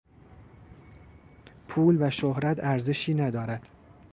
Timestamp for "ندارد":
3.13-3.69